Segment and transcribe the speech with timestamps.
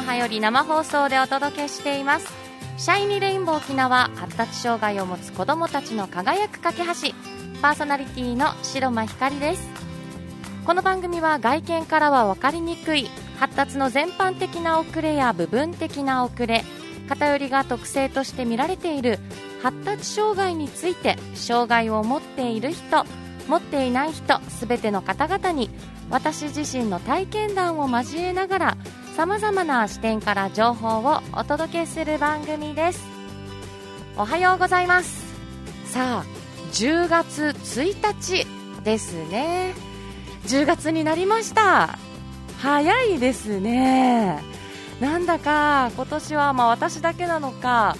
[0.00, 2.26] 那覇より生放送でお届けしています。
[2.78, 7.12] シャイニーレインボー沖縄発達障害を持つ子どもたちの輝く架け橋。
[7.60, 9.68] パーソナリティの白間ひかりです。
[10.64, 16.64] この番組は外見からは分かりにくい発達の全般的な遅れや部分的な遅れ
[17.06, 19.18] 偏りが特性として見られている
[19.62, 23.04] 発達障害について障害を持っている人
[23.48, 25.68] 持っていない人全ての方々に
[26.08, 28.76] 私自身の体験談を交えながら
[29.20, 33.04] さまざまな視点から情報をお届けする番組です。
[34.16, 35.22] おはようございます。
[35.84, 36.24] さあ
[36.72, 38.46] 10月1日
[38.82, 39.74] ですね。
[40.46, 41.98] 10月になりました。
[42.62, 44.42] 早いですね。
[45.02, 47.98] なんだか今年はまあ私だけなのか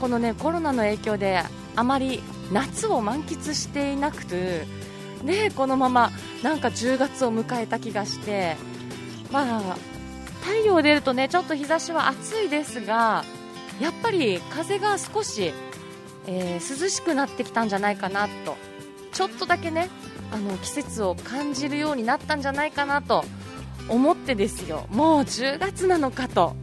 [0.00, 1.42] このねコロナの影響で
[1.74, 4.68] あまり夏を満喫していなくて
[5.24, 6.12] ねこのまま
[6.44, 8.54] なんか10月を迎えた気がして
[9.32, 9.91] まあ
[10.42, 13.24] 太陽出るとねちょっと日差しは暑いですが
[13.80, 15.52] やっぱり風が少し、
[16.26, 18.56] えー、涼しくなってきたんじゃないかなと。
[19.12, 19.90] ちょっとだけね
[20.30, 23.24] あの季節を感じるようになったんじゃないかなと
[23.88, 24.86] 思ってですよ。
[24.90, 26.56] もう10月なのかと。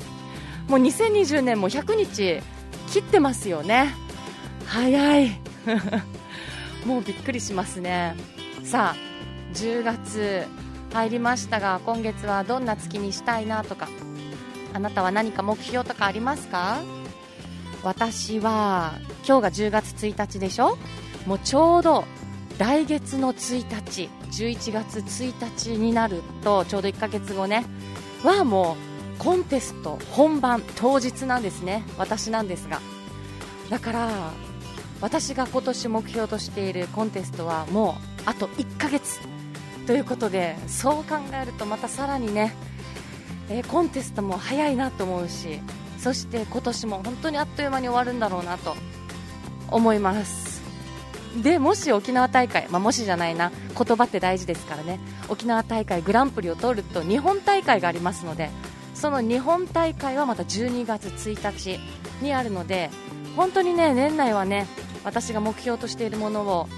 [0.68, 2.42] もう2020年も100日
[2.92, 3.94] 切ってますよね。
[4.66, 5.40] 早い。
[6.86, 8.16] もうびっくりしますね。
[8.64, 9.10] さあ
[9.54, 10.46] 10月
[10.92, 13.88] 入りましたが今月はどんな月にしたいなとか
[14.74, 16.82] あなたは何か目標とかありますか？
[17.84, 18.94] 私は
[19.26, 20.78] 今日が10月1日でしょ？
[21.26, 22.06] もうちょうど
[22.58, 27.66] 来月の1日11月1日になるとちょうど1ヶ月後ね。
[28.24, 28.76] はも
[29.18, 31.84] うコンテスト本番当日なんですね。
[31.98, 32.82] 私なんですが。
[33.70, 34.32] だから
[35.02, 39.20] 私が今年目標としているコンテストはもうあと1ヶ月。
[39.90, 42.54] ということでそう考えるとまたさらにね、
[43.50, 45.62] えー、コンテストも早いなと思うし
[45.98, 48.76] そして今年も本当にあっという間に終わるんだろうなと
[49.72, 50.62] 思います。
[51.42, 55.00] でもし沖縄大会、まあ、もしじゃないな言葉って大事ですからね。
[55.28, 58.52] 沖縄大会グランプリを取ると日本大会がありますので
[58.94, 61.80] その日本大会はまた12月1日
[62.22, 62.92] にあるので
[63.36, 64.68] 本当にね年内はね
[65.04, 66.70] 私が目標としているものを、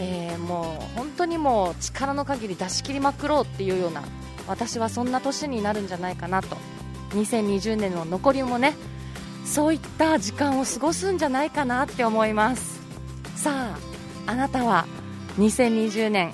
[0.00, 4.02] えー、もう本当にもう力の限り出し切りまくろうっていうような
[4.46, 6.56] 私はそんな年になるんじゃないかなと。
[7.10, 8.74] 2020年の残りもね
[9.44, 12.80] そういった時間を過ごすんじゃないかなって思います。
[13.36, 13.78] さ
[14.26, 14.86] ああなたは
[15.38, 16.32] 2020年。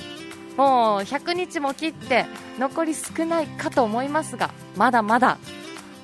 [0.56, 2.26] もう100日も切って
[2.60, 5.38] 残り少ないかと思いますがまだまだ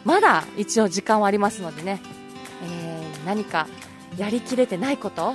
[0.05, 2.01] まだ一応時間はありますのでね、
[2.65, 3.69] えー、何か
[4.17, 5.35] やりきれてないこと？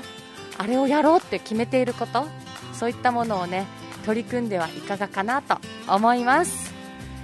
[0.57, 2.27] あれをやろうって決めていること？
[2.73, 3.65] そういったものをね
[4.05, 5.57] 取り組んではいかがかなと
[5.87, 6.73] 思います。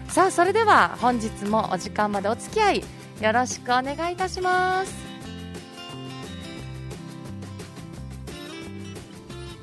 [0.07, 2.83] さあそれでは本日もお時間までお付き合い
[3.21, 4.93] よろしくお願いいたします。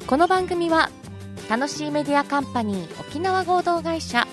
[0.06, 0.90] この番組は
[1.50, 4.26] 楽しいメディアカンパニー沖縄合同会社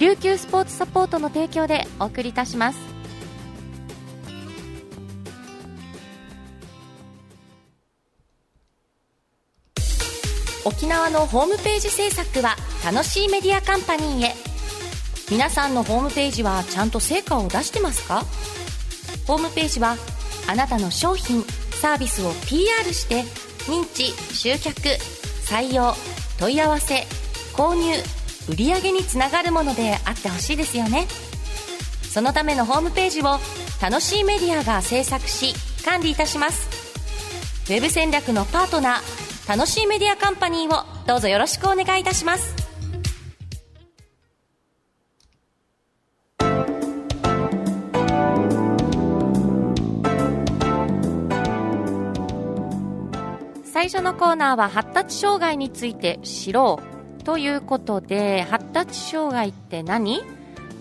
[0.00, 2.91] 琉球スポーツサポートの提供でお送りいたします。
[10.64, 14.34] 沖縄のホームページ制作は楽しいメディアカンパニーへ。
[15.30, 18.24] 皆さんのホームページはちゃんと成果を出してますか？
[19.26, 19.96] ホームページは
[20.46, 21.42] あなたの商品
[21.80, 23.22] サービスを PR して
[23.70, 24.80] 認知集客
[25.44, 25.94] 採用
[26.38, 27.06] 問い合わせ
[27.54, 27.92] 購入
[28.48, 31.06] 売り上げにつながるものであってほしいですよね。
[32.02, 33.38] そのためのホームページを
[33.80, 36.68] 楽しいメディアが制作し管理いたします。
[37.68, 42.54] ウェブ戦略のパートナー楽しいメディアカンパニーをどうぞよろしくお願いいたします。
[53.64, 56.78] 最初のコーナーは発達障害について知ろ
[57.18, 60.22] うということで発達障害って何？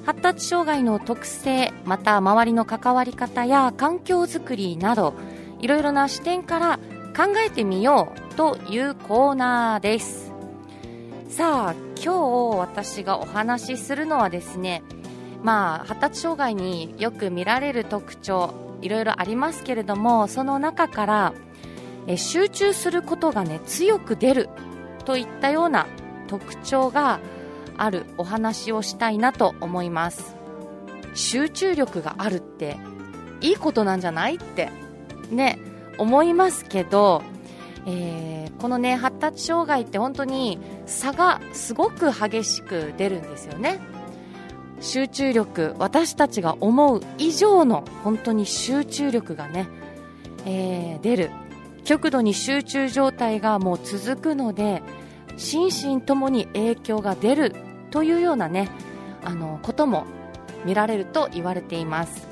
[0.05, 5.15] 発達障害の特性また周りの関わり方や環境づくりなど
[5.61, 6.79] いろいろな視点から
[7.15, 10.33] 考えてみようというコーナーです。
[11.29, 14.81] さあ今日私がお話しするのはですね
[15.43, 21.33] まあ発達障害によく見られる特徴いろいろありますけれどもその中から
[22.07, 24.49] え集中することがね強く出る
[25.05, 25.85] といったような
[26.27, 27.19] 特徴が
[27.77, 30.35] あるお話をしたいなと思います。
[31.13, 32.77] 集中力があるって
[33.39, 34.71] いいことなんじゃないって
[35.29, 35.59] ね
[35.99, 37.21] 思いますけど、
[37.85, 43.79] えー、このね発達障害って本当に差がすごく激しく出るんですよね。
[44.81, 49.67] 集中力私たちが思う以上の本当に集中力がね、
[50.45, 51.31] えー、出る。
[51.83, 54.83] 極度に集中状態がもう続くので
[55.37, 57.55] 心身ともに影響が出る
[57.89, 58.69] というようなね
[59.23, 60.05] あのことも
[60.63, 62.27] 見られると言われています、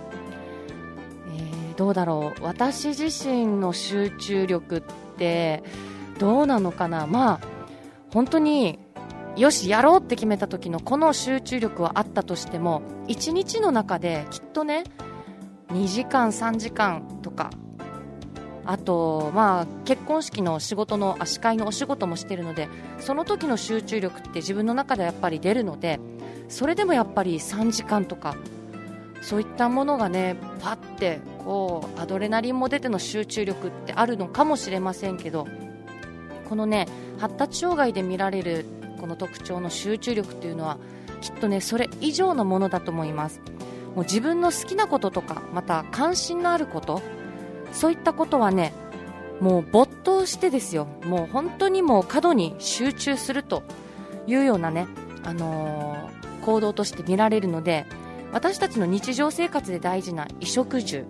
[1.36, 2.44] え、どうだろう。
[2.44, 4.82] 私自身の集中力っ
[6.20, 7.08] どうなのかな？
[7.08, 7.40] まあ
[8.14, 8.80] 本当に
[9.36, 14.84] よしやろうって決めた時のこの集中力はあったとしても1日の中できっとね
[15.70, 17.52] 2時間3時間とか
[18.66, 22.68] あと、まあ、結婚式の仕事の司会のお仕事もしてるので
[23.00, 26.00] その時の集中力って自分の中ではやっぱり出るので
[26.50, 28.36] それでもやっぱり3時間とか
[29.22, 31.20] そういったものがねパッて
[31.50, 35.48] こうアドレナリンも出ての集中力ってあるのかもしれませんけど
[36.48, 36.88] このね
[37.18, 38.66] 発達障害で見られる
[39.02, 40.78] この特徴の集中力っていうのは
[41.22, 43.42] きっとねそれ以上のものだと思います。
[43.96, 47.02] もう自分の好きなこととかまた関心のあること
[47.72, 48.72] そういったことはね
[49.42, 50.86] もう没頭してですよ。
[51.06, 53.64] もう本当にもう過度に集中すると
[54.28, 54.86] いうようなね、
[55.24, 57.88] あのー、行動として見られるので
[58.32, 61.06] 私たちの日常生活で大事な衣食住、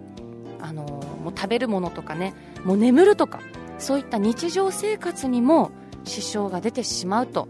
[0.61, 2.33] あの、もう食べるものとかね
[2.63, 3.39] もう眠るとか
[3.77, 5.71] そういった日常生活にも
[6.03, 7.47] 支障が出てしまうと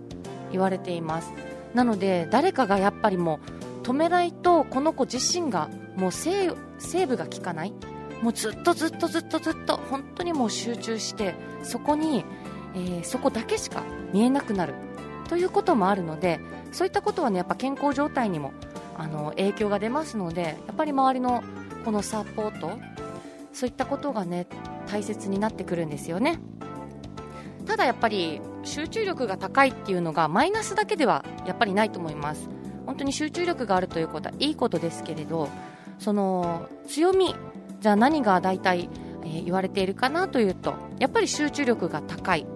[0.52, 1.34] 言われています。
[1.74, 3.40] なので誰かがやっぱりも
[3.84, 7.74] う止めないとこの子自身がもうセーブが効かない。
[8.22, 12.26] もうずっとずっとずっとずっと本当にもう集中してそこに、
[12.76, 13.82] えー、そこだけしか
[14.12, 14.74] 見えなくなる。
[15.30, 16.40] ということもあるので
[16.72, 18.52] そういったことはねやっぱ健康状態にも
[18.98, 21.44] あの影響が出ますのでやっぱり周りの
[21.86, 22.80] このサポート
[23.52, 24.48] そういったことがね
[24.88, 26.40] 大切になってくるんですよね。
[27.66, 32.50] ただやっぱり集中力が高いっていうのがマイナスだけではやっぱりないと思います。
[32.86, 35.48] 本当に集中力があるということはいいことですけれど
[36.00, 37.36] その強み
[37.80, 38.90] じゃあ何が大体、
[39.24, 42.48] えー、言われているかなというとやっぱり集中力が高い。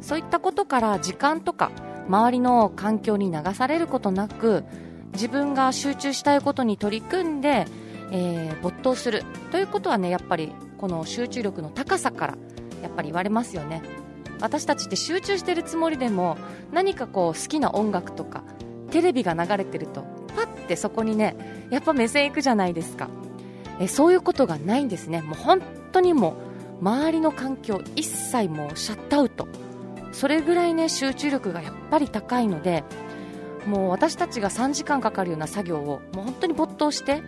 [0.00, 1.70] そういったことから時間とか
[2.08, 4.64] 周りの環境に流されることなく
[5.12, 7.66] 自分が集中したいことに取り組んで、
[8.12, 12.38] えー、没頭するということはねやっぱりこの集中力の高さから
[12.82, 13.82] やっぱり言われますよね。
[14.40, 16.36] 私たちって集中してるつもりでも
[16.72, 18.42] 何かこう好きな音楽とか
[18.90, 20.02] テレビが流れてると
[20.34, 21.36] パッてそこにね
[21.70, 23.08] やっぱ目線いくじゃないですか。
[23.80, 25.22] えそういうことがないんですね。
[25.22, 25.62] もう本
[25.92, 26.36] 当にも
[26.80, 29.48] う周りの環境一切もうシャットアウト。
[30.12, 32.84] それぐらいね集中力がやっぱり高いので
[33.66, 37.22] もう私たちが3時間かかるような作業をもう本当に没頭して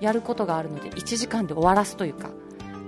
[0.00, 2.30] やることがあるので1時間で終わらすというか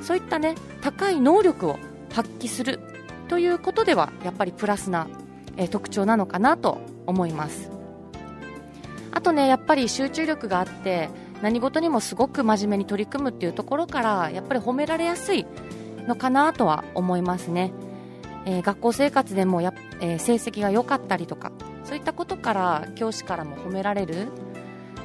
[0.01, 1.79] そういったね高い能力を
[2.13, 2.81] 発揮する
[3.29, 5.09] ということではやっぱりプラスな、
[5.57, 7.71] え特徴なのかなと思います。
[9.11, 11.09] あとねやっぱり集中力があって
[11.43, 15.47] 何事にもすごく真面目に取り組むっていうところからやっぱり褒められやすい
[16.07, 17.73] のかなとは思いますね、
[18.45, 21.51] えー、学校生活でもや、えー、成績が良かったりとか
[21.85, 24.29] そういったことから教師からも褒められる、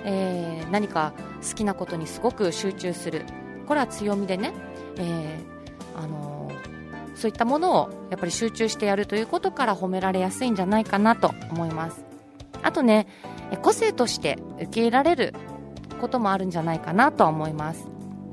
[0.03, 1.13] えー、何か
[1.47, 3.25] 好きなことにすごく集中する。
[3.67, 4.53] これは強みでね、
[4.97, 5.39] え
[5.95, 6.51] あの
[7.15, 12.03] そういったものをやっぱり集中してやるということから褒められやすいんじゃないかなと思います。
[12.63, 13.07] あとね
[13.61, 15.33] 個性として受け入れられる
[15.99, 17.87] こともあるんじゃないかなとは思います。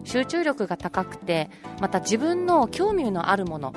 [0.05, 3.75] 集中力が高くてまた自分の興味のあるもの、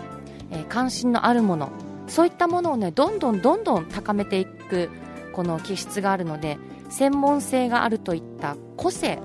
[0.50, 1.70] えー、関心のあるもの
[2.08, 4.90] そういったものをねどんどんどんどん高めていく
[5.34, 6.58] この気質があるので
[6.92, 9.20] 専門性があるといった個性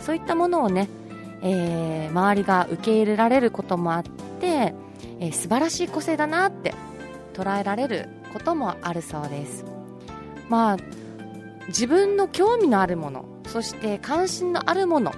[0.00, 0.88] そういったものをね、
[1.42, 4.74] えー、周りが受け入れられることもあって、
[5.18, 6.74] えー、素晴らしい個性だなって
[7.34, 9.64] 捉えられることもあるそうです。
[10.48, 10.76] まあ
[11.68, 15.12] 自分の興味のあるものそして関心のあるもの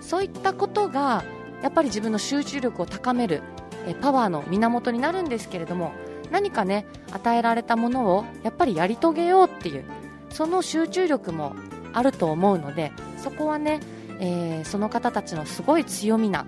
[0.00, 1.24] そういったことが
[1.62, 3.42] やっぱり自分の集中力を高める
[3.86, 5.92] えパワーの源になるんですけれども
[6.30, 9.84] 何かね与えられたものをやっぱりやり遂げようっていう
[10.30, 11.54] その集中力も
[11.92, 13.80] あると思うのでそこはね、
[14.20, 16.46] えー、その方たちのすごい強みな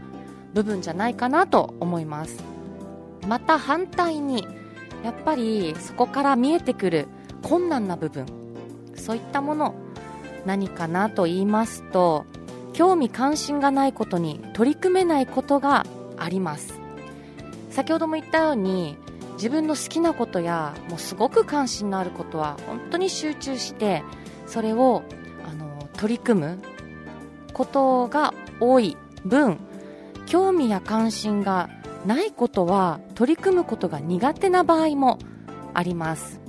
[0.55, 2.43] 部分じゃないかなと思います。
[3.27, 4.47] また反対に
[5.05, 7.09] やっぱりそこから見えてくる
[7.43, 8.27] 困難な部分
[8.97, 9.75] そういったもの
[10.47, 12.25] 何かなと言いますと
[12.73, 16.81] 興味関心がないことに取り組めないことがあります。
[17.71, 18.97] 先ほども言ったように
[19.41, 24.05] 自分の好きなことやもうすごく関心のあることは本当に集中して
[24.47, 25.03] それを
[25.49, 26.59] あの取り組む
[27.55, 29.59] ことが多い分
[30.27, 31.71] 興味や関心が
[32.05, 35.19] ないことは取り組むことが苦手な場合も
[35.73, 36.43] あります、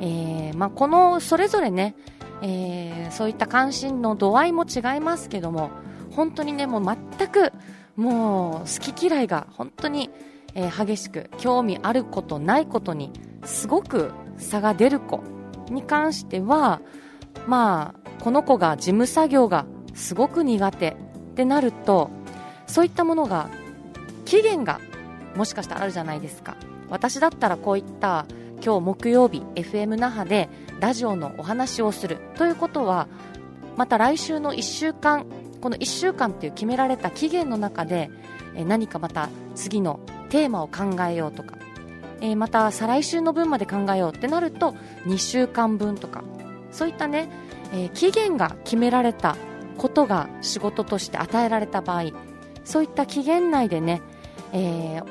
[0.00, 1.96] えーまあ、このそれぞれね
[2.42, 5.70] えー、そういった関心の度合いも違いますけども
[6.12, 6.84] 本当にねもう
[7.18, 7.52] 全く
[7.96, 10.08] もう好き嫌いが本当に、
[10.54, 13.12] えー、激しく興味あることないことに
[13.44, 15.22] すごく差が出る子
[15.70, 16.80] に関しては
[17.46, 20.94] まあこの子が事務作業がすごく苦手っ
[21.34, 22.10] てなると
[22.66, 23.50] そういったものが
[24.24, 24.80] 期限が
[25.36, 26.56] もしかしたらあるじゃないですか。
[26.88, 28.26] 私だったらこういった
[28.62, 30.48] 今日木曜日 FM 那覇で
[30.80, 33.08] ラジオのお話をするということは
[33.76, 35.24] また来週の1週間
[35.60, 38.10] この1週間という決められた期限の中で
[38.66, 40.00] 何かまた次の
[40.30, 41.56] テーマを考えようとか。
[42.22, 44.74] えー、また再来週の分まで考えようってなると
[45.06, 46.24] 2週間分とか。
[46.70, 47.28] そういったね、
[47.72, 49.36] えー、期限が決められた
[49.76, 52.12] ことが仕事として与えられた場合
[52.64, 54.02] そういった期限内でね、
[54.52, 55.04] えー、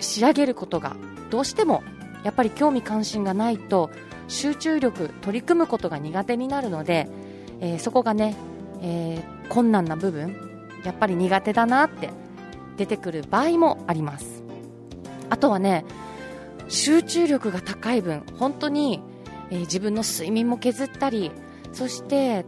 [0.00, 0.96] 仕上げることが
[1.30, 1.82] どうしても
[2.24, 3.90] やっぱり興味関心がないと
[4.28, 7.08] 集中力取り組むことが苦手になるので、
[7.60, 8.36] えー、そこがね、
[8.82, 10.36] えー、困難な部分
[10.84, 12.10] やっぱり苦手だなって
[12.76, 14.42] 出てくる場合もあります。
[15.30, 15.84] あとはね
[16.68, 19.00] 集中力が高い分本当に、
[19.50, 21.30] えー、自分の睡眠も削ったり
[21.72, 22.44] そして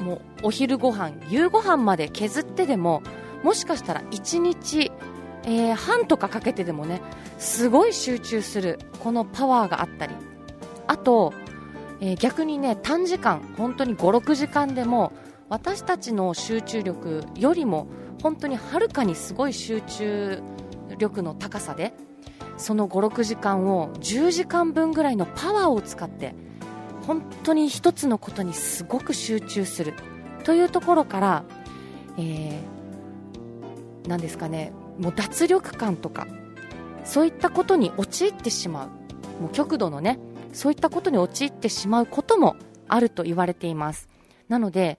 [0.00, 3.02] もうお昼ご飯夕ご飯まで削ってでも
[3.42, 4.90] もしかしたら1日、
[5.44, 7.00] えー、半とかかけてでもね
[7.38, 10.14] すごい集中するこのパワーがあったり。
[10.86, 11.32] あと、
[12.00, 15.12] えー、逆にね短時間本当に56時間でも
[15.48, 17.86] 私たちの集中力よりも
[18.22, 20.42] 本当にはるかにすごい集中
[20.98, 21.92] 力の高さで
[22.56, 26.34] その56時間を10時間分ぐらいのパワーを使って
[27.06, 29.94] 本当に一つのことにすごく集中する。
[30.44, 31.44] というところから、
[32.18, 36.26] えー、なんですかねもう脱力感とか
[37.04, 38.88] そういったことに陥ってしまう。
[39.42, 40.18] もう極度のね
[40.52, 42.56] そういったことに陥ってしまうことも
[42.88, 44.08] あると言われています。
[44.48, 44.98] なので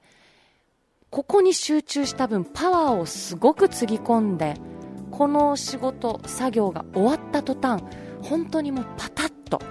[1.12, 4.56] ここに集中した分パワーをすごくつぎ込んで
[5.12, 7.84] この仕事作業が終わった途端
[8.22, 9.62] 本当にもうパタッと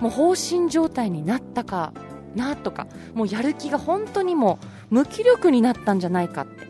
[0.00, 1.92] もう放心状態になったか
[2.34, 4.58] なとかもうやる気が本当にも
[4.90, 6.66] う無気力になったんじゃないかって。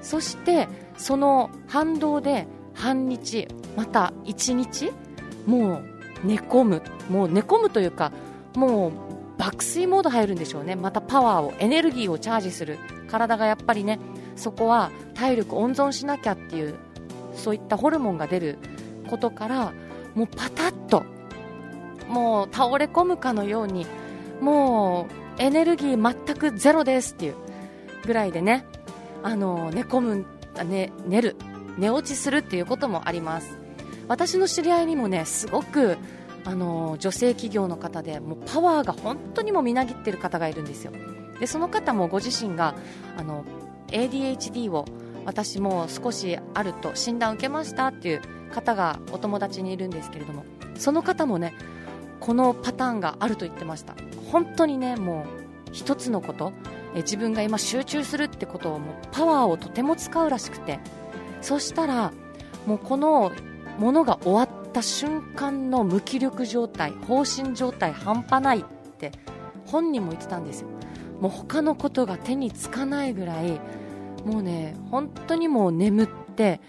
[0.00, 4.92] そしてその反動で半日また1日
[5.46, 5.82] も
[6.24, 6.82] う寝込む。
[7.10, 8.12] もう寝込むというか
[8.56, 8.92] もう
[9.36, 10.74] 爆睡モード入るんでしょうね。
[10.74, 12.78] またパワーをエネルギーをチャージする。
[13.06, 13.98] 体がやっぱりね
[14.36, 16.74] そこは体力温存しなきゃっていう
[17.34, 18.58] そういったホルモンが出る
[19.08, 19.72] ことから
[20.14, 21.04] もうパタッと
[22.08, 23.86] もう倒れ込むかのように
[24.40, 25.06] も
[25.38, 27.34] うエネルギー全くゼロですっていう
[28.04, 28.64] ぐらいでね
[29.22, 30.26] あの寝込む、
[30.64, 31.36] ね、寝る
[31.78, 33.58] 寝落ちするっていうこともあります。
[34.08, 35.98] 私の知り合いにもねすごく
[36.44, 40.92] あの女性企業の方でもうパワーが本当にもみなぎってる方がいるんですよ。
[41.40, 42.74] でその方もご自身が
[43.16, 43.44] あの
[43.88, 44.84] ADHD を
[45.24, 50.44] 私も少しあると診断受けましたっていう方がお友達にいるんですけれども
[50.76, 51.54] その方もね
[52.20, 53.94] このパターンがあると言ってました。
[54.30, 56.52] 本当にねもう一つのこと
[56.94, 60.80] え自分が今集中するってことをもうパワーをとても使うらしくて
[61.42, 62.12] そしたら
[62.66, 63.32] もうこの
[63.78, 68.64] ものが終わった瞬間の無気力状態放心状態半端ないっ
[68.98, 69.12] て
[69.66, 70.68] 本人も言ってたんですよ。
[71.20, 73.60] もう他のことが手につかないぐらい
[74.24, 76.60] もうね本当にもう眠って、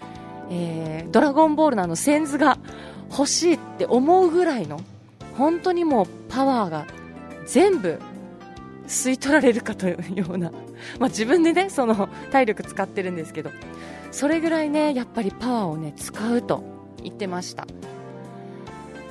[0.50, 2.58] えー、ドラゴンボールのあのセンズが
[3.10, 4.80] 欲しいって思うぐらいの
[5.38, 6.86] 本当にもうパワーが
[7.46, 8.00] 全部
[8.88, 10.52] 吸い取られるかというような、
[11.00, 13.52] まあ、自分でねその体力使ってるんですけど
[14.12, 16.64] それぐらいねやっぱりパワーをね使うと
[17.04, 17.68] 言ってました。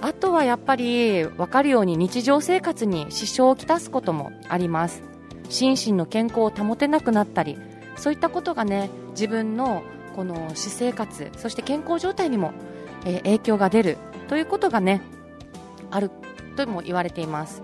[0.03, 5.16] あとはやっぱり分かるように日常生活に支障をきたすこともあります。
[5.49, 7.59] 心身の健康を保てなくなったり
[7.97, 9.83] そういったことがね自分の
[10.15, 12.53] この私生活そして健康状態にも、
[13.05, 13.99] えー、影響が出る
[14.29, 15.03] ということがね
[15.91, 16.11] ある
[16.57, 17.63] とも言われています。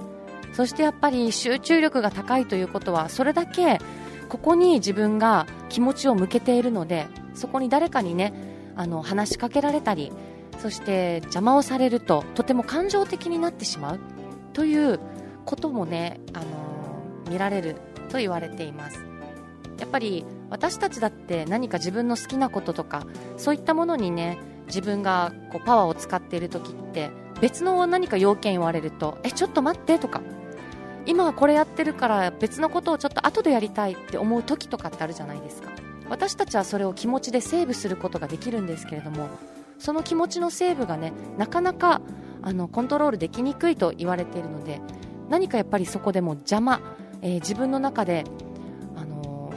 [0.52, 3.78] そしてやっぱり集中力が高いということはそれだけ
[4.28, 8.34] ここに自分が気持ちを向けているのでそこに誰かにね
[8.76, 10.12] あの話しかけられたり
[10.58, 14.00] そして邪魔をされるととても感情的になってしまう
[14.52, 15.00] という
[15.44, 16.44] こともね、あの
[17.28, 17.76] 見られる
[18.10, 19.04] と言われています。
[19.78, 23.04] やっぱり私たちだって何か自分の好きなこととか
[23.36, 27.10] そういったものにね自分がこうパワーを使っている時って
[27.40, 30.20] 別の何か要件言われるとえちょっと待ってとか
[31.04, 35.70] 今はこれやってるから別のことをちょっと後でやりたいって思う時とかってあるじゃないですか。
[36.08, 39.30] 私たちはそれを気持ちでセーブすることができるんですけれども
[39.78, 42.02] その気持ちのセーブがねなかなか
[42.42, 44.80] あのコントロールできにくいと言われているので
[45.30, 46.80] 何かやっぱりそこでも邪魔
[47.22, 48.24] えー、自分の中で、
[48.96, 49.52] あの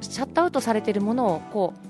[0.00, 1.88] ー、シャットアウトされているものをこう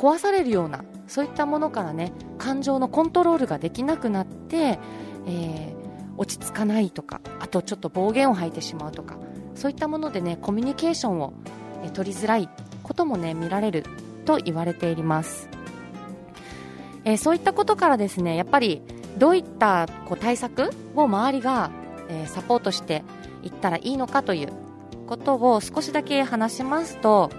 [0.00, 4.78] 壊されるようなそういったものからね感情のコントロールができなくなって、
[5.26, 5.74] えー、
[6.16, 9.18] 落ち着かないとかあとちょっと暴言を吐いてしまうとか
[9.54, 11.34] そういったものでねコミュニケーションを、
[11.82, 12.48] えー、取りづらい
[12.82, 13.84] こともね見られる
[14.24, 15.50] と言われています、
[17.04, 18.80] えー、そういったことからですねやっぱり
[19.18, 21.70] どういったこう対策を周りが、
[22.08, 23.02] えサポートして
[23.42, 24.52] いったらいいのかという
[25.06, 27.30] ことを少しだけ話しますと、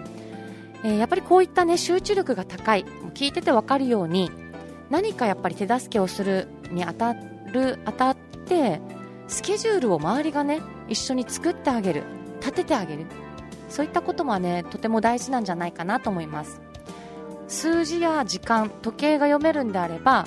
[0.84, 2.86] えやっぱりこういったね集中力が高い。
[3.13, 4.31] 聞いてて分かるように
[4.89, 8.81] 何かやっぱり手助けをするにあたるあたって
[9.27, 12.03] スケジュールを周りがね一緒に作ってあげる。
[12.39, 13.05] 立ててあげる。
[13.70, 16.62] そういったこともねとても大事なんじゃないかなと思います。
[17.48, 20.25] 数字や時間時計が読めるんであれば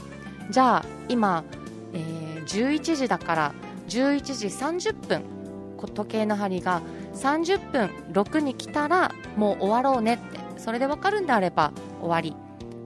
[0.51, 1.43] じゃあ今、
[1.95, 3.55] えー、11時だから
[3.89, 5.23] 11時30分
[5.87, 6.83] 時計の針が
[7.15, 10.45] 30分6に来たらもう終わろうねって。
[10.65, 12.35] それで分かるんであれば終わり。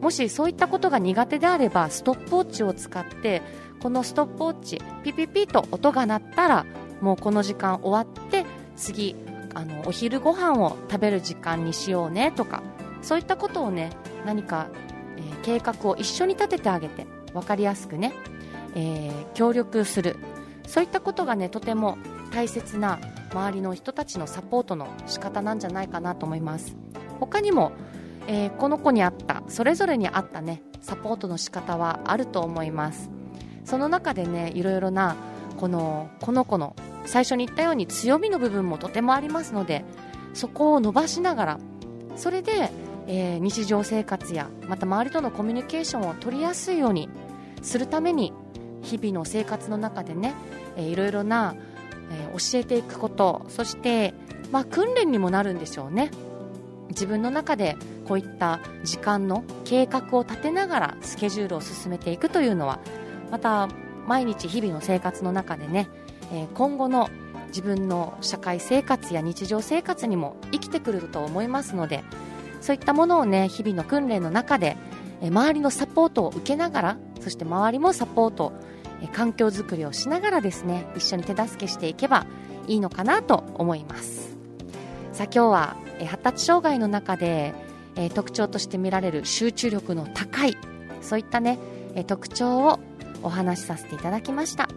[0.00, 3.42] もしそういったことが苦手であればストップウォッチを使って
[3.80, 6.66] このストップウォッチピピピと音が鳴ったら
[7.00, 8.44] もうこの時間終わって
[8.76, 9.16] 次
[9.54, 12.62] あのお昼ご飯を食べる時間にしようねとか
[13.02, 13.90] そういったことをね
[14.24, 14.68] 何か、
[15.16, 18.12] えー、計画を一緒に立ててあげて分かりやすくね、
[18.76, 20.16] えー、協力する。
[20.66, 21.96] そういったことがねとても
[22.32, 22.98] 大切な
[23.32, 26.76] 周りの人たちのサポートの仕方なんじゃないかなと思います。
[27.20, 27.72] 他にも
[28.28, 33.10] えー、この子に合ったそれぞれに合ったねサポートの仕方はあると思います。
[33.64, 35.16] その中でねいろいろな
[35.56, 39.84] このこの子の最初に言ったように強みの部分もとてもありますので
[40.34, 41.58] そこを伸ばしながら
[42.16, 42.70] それで、
[43.06, 47.08] えー、日常生活やまた周りとのコミュニケーションを取りやすいように
[47.62, 48.32] するために
[48.82, 50.34] 日々の生活の中でね、
[50.76, 51.54] えー、いろいろな、
[52.10, 54.14] えー、教えていくことそして、
[54.50, 56.10] まあ、訓練にもなるんでしょうね。
[56.88, 62.80] 自分の中でこういった時間の計画を立てながらスケジュールを進めていくというのは
[63.30, 63.68] また
[64.06, 65.88] 毎日日々の生活の中でね、
[66.32, 67.10] えー、今後の
[67.48, 72.04] 自分の社会生活や日常生活にも生きてくると思いますので
[72.60, 74.76] そういったものをね日々の訓練の中で、
[75.20, 78.52] え、周りのサポートを受けながらそして周りもサポート、
[79.06, 82.26] 環境づくりをしながらですね一緒に手助けしていけば
[82.66, 84.36] いいのかなと思います
[85.12, 87.54] さあ今日は、え、発達障害の中で
[87.98, 90.56] え、特徴として見られる集中力の高い
[91.02, 91.58] そういったね、
[91.94, 92.78] え、特徴を
[93.22, 94.68] お話しさせていただきました。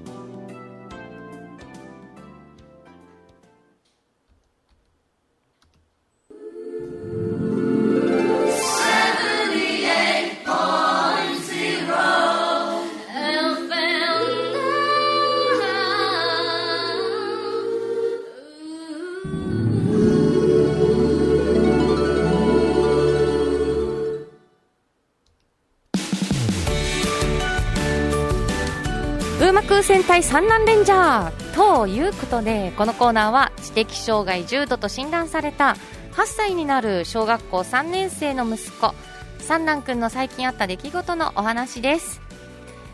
[30.11, 35.77] 隊三男レンジャーということでこのコーナーは知的障害重度と診断された
[36.11, 38.93] 8歳になる小学校3年生の息子
[39.39, 42.19] 三男くんの最近あった出来事のお話です。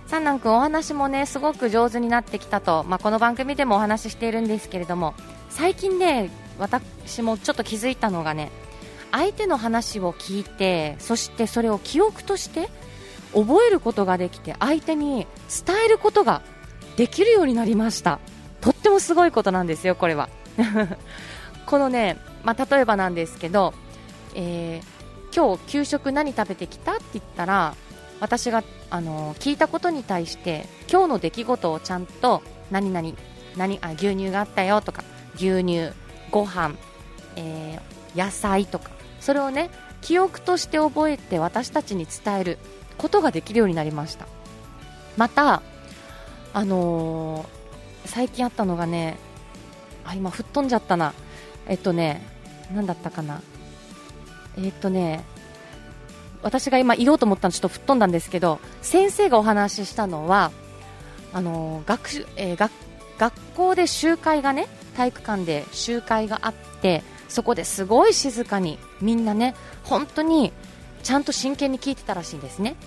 [0.05, 5.15] 三男くんお話もねすごく上手になってきたと、まあ、この番組でもお話ししているんですけれども
[5.49, 8.51] 最近ね私もちょっと気づいたのがね
[9.11, 12.69] 相手の話を聞いてそしてそれを記憶として
[13.33, 15.25] 覚えることができて相手に
[15.65, 16.43] 伝えることが
[16.97, 18.19] できるようになりました。
[18.59, 20.29] とってもすごいことなんですよこれは。
[21.65, 23.73] このね、まあ、例えばなんですけど、
[24.33, 27.75] えー、今日給食何食べてきたって言ったら
[28.19, 33.13] 私があの聞いたことに対して今日の出来事をちゃんと何々
[33.55, 35.03] 何あ牛乳があったよとか
[35.35, 35.91] 牛乳
[36.31, 36.75] ご飯、
[37.35, 39.69] えー、野菜とかそれをね
[40.01, 42.57] 記憶として覚えて私たちに伝える
[42.97, 44.27] ことができるようになりました。
[45.17, 45.61] また
[46.57, 49.19] あのー、最近あったのがね
[50.03, 51.13] あ今吹っ飛んじゃったな。
[51.67, 52.25] えっとね
[52.73, 53.43] 何だったかな。
[54.57, 55.23] えっとね
[56.41, 60.51] 私が今言おうと思ったのちょっと吹っ飛んだんですけど先生がお話ししたのは
[61.31, 62.71] あのー、学えー、学
[63.19, 70.51] 学校で集会がね体育館で集会があってそこですごい静かにみんなね本当に
[71.03, 72.77] ちゃんと真剣に聞いてたらしいんですね。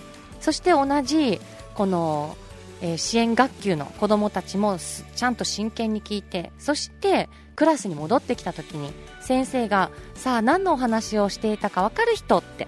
[0.41, 1.39] そして同じ
[1.73, 2.35] この
[2.81, 4.77] え、支援学級の子どもたちも
[5.15, 8.91] ちゃんと真剣に聞いてそしてクラスに戻ってきた時に
[9.21, 12.67] 先生がさあ何のお話をしていたか分かる人って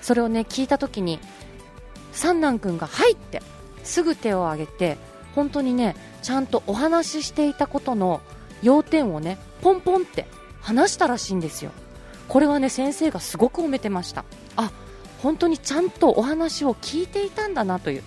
[0.00, 1.20] それをね聞いた時に
[2.12, 3.42] 三男君が「はい!」って
[3.84, 4.96] すぐ手を挙げて
[5.34, 8.20] 本当にねちゃんとお話ししていたことの
[8.62, 10.26] 要点をねポンポンって
[10.60, 11.72] 話したらしいんですよ
[12.28, 14.24] これはね先生がすごく褒めてました
[14.56, 14.70] あ
[15.22, 18.02] 本当にちゃんとお話を聞いていたんだなという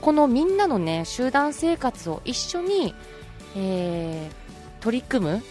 [0.00, 2.94] このみんなのね集団生活を一緒に、
[3.56, 5.42] えー、取り組む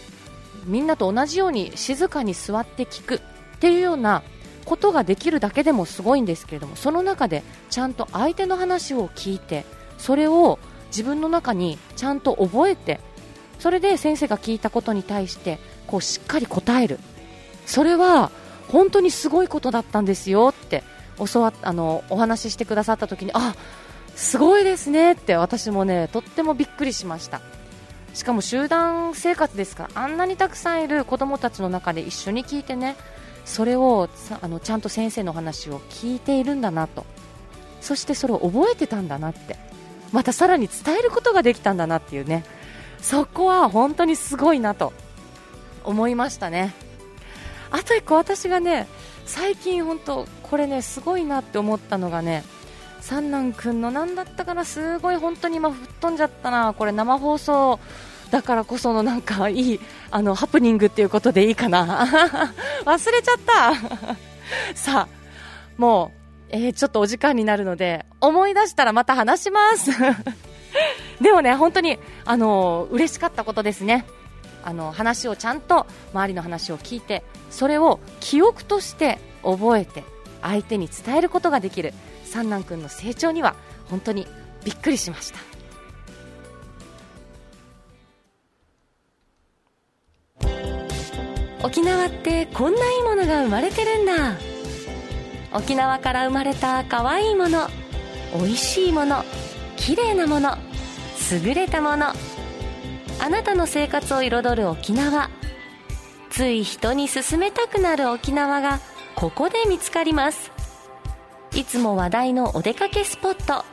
[0.64, 3.20] みんなと同じように静かに座って聞くっ
[3.60, 4.22] ていうような
[4.64, 9.64] ことができるだけでもすごいんですけれどもその中でちゃんと相手の話を聞いて
[9.98, 10.58] それを
[10.88, 13.00] 自分の中にちゃんと覚えて
[13.58, 16.98] それで先生が聞いたことに対してこうしっかり答える。
[17.66, 18.30] それは
[18.68, 20.82] 本当にすごいことだったんですよって
[21.32, 23.54] 教わあのお話ししてくださった時にあ
[24.16, 27.40] すごいですねって私もねとってもびっくりしました。
[28.14, 32.96] しかも集団生活ですからあんなにたくさんいる子供たちの中で一緒に聞いてね
[33.44, 34.08] それを
[34.40, 37.04] あのちゃんと先生の話を聞いているんだなと。
[37.80, 39.56] そしてそれを覚えてたんだなって。
[40.12, 42.44] またさらに伝えることができたんだなっていうね。
[43.00, 44.92] そこは本当にすごいなと。
[45.84, 46.74] 思いましたね。
[47.70, 48.86] あと1個私がね
[49.26, 52.44] 最近本当これねすごいなって思ったのがね
[53.00, 56.74] 三男君の何だったかなすごい本当に今吹っ飛んじゃったな。
[56.74, 57.80] これ生放送
[58.30, 62.06] だからこそのなんかいいあのハプニングっていうことでいいかな。
[62.84, 63.74] 忘れちゃった。
[64.74, 65.08] さあ
[65.76, 66.20] もう
[66.52, 69.90] えー、ちょっとお時間になるので思い出したらまた話します。
[71.20, 74.04] でもね本当にあの嬉しかったことですね。
[74.62, 80.04] あの話をちゃんと周りの話を聞いてそれを記憶として覚えて
[80.42, 81.94] 相手に伝えることができる。
[82.30, 83.56] 三男君の成長には
[83.88, 84.26] 本当に
[84.64, 85.40] びっくりしました。
[91.62, 94.38] 沖縄ってこんないいものが生まれてるんだ。
[95.52, 97.68] 沖縄から生まれた可愛いいもの
[98.38, 99.24] 美味しいもの
[99.76, 100.56] 綺麗なもの
[101.44, 102.12] 優れたもの。
[103.18, 105.30] あなたの生活を彩る沖縄。
[106.30, 108.78] つい人に勧めたくなる沖縄が
[109.16, 110.49] ここで見つかります。
[111.52, 113.64] いつも話題のお出かけスポット。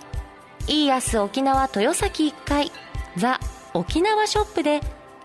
[0.67, 2.71] イーアス沖縄豊崎1階
[3.17, 3.39] ザ・
[3.73, 4.81] 沖縄ショップで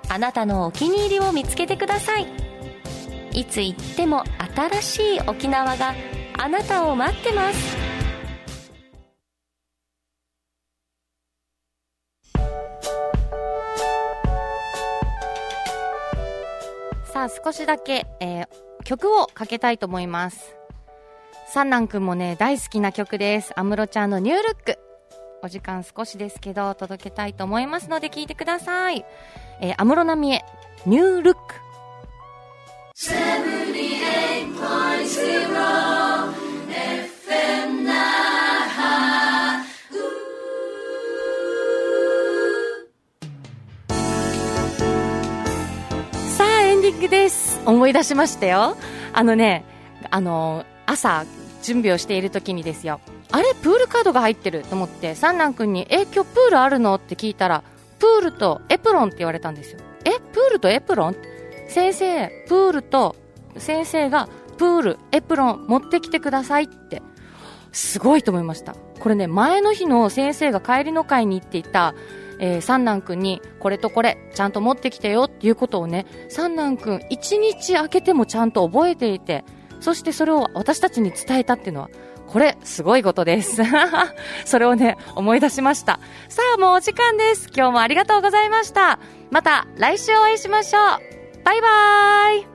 [0.08, 2.26] あなたのお気に入りを見つけてください。
[3.32, 4.22] いつ行っても
[4.54, 5.94] 新しい沖縄が
[6.38, 7.76] あなたを待ってます。
[17.12, 18.48] さあ少しだけ、えー、
[18.84, 20.61] 曲をかけたいと思います。
[21.54, 23.52] 三男くんもね大好きな曲です。
[23.56, 24.78] 安室ちゃんのニュールック。
[25.42, 29.04] お時間少しですけど届けたいと思いますので聞いてください。
[29.60, 30.44] えー、安室奈美恵
[30.86, 31.40] ニュールック。
[32.94, 33.12] さ
[46.46, 47.60] あエンディングです。
[47.66, 48.74] 思い出しましたよ。
[49.12, 49.66] あのね
[50.10, 51.26] あの朝
[51.62, 53.00] 準備をしている時にですよ。
[53.30, 53.54] あれ？
[53.54, 56.94] プールカードが入ってると思って三男君にえ今日プールあるの？
[56.96, 57.62] って聞いたら
[57.98, 60.20] プールとエプロンって言われたんですよえ？
[60.32, 61.16] プールとエプロン
[61.68, 63.16] 先生プールと
[63.56, 67.02] 先生がプールエプロン持ってきてくださいって。
[67.72, 68.74] すごいと思いました。
[69.00, 71.94] これね前の日の先生が帰りの会に行っていた
[72.44, 79.44] えー、三男くんにこれとこれちゃんと持ってきてよっていうことをね三男くん一日空けてもちゃんと覚えていて
[79.82, 81.90] そしてそれを私たちに伝えたっていうのは
[82.28, 83.62] これすごいことです。
[84.46, 86.00] それをね思い出しました。
[86.28, 87.48] さあもうお時間です。
[87.54, 88.98] 今日もありがとうございました。
[89.30, 90.82] また来週お会いしましょう。
[91.44, 92.51] バイバーイ。